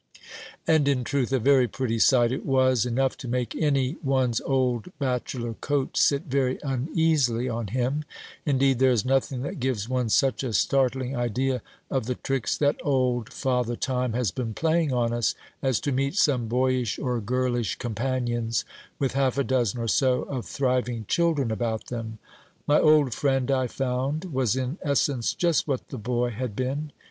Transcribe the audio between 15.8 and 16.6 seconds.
to meet some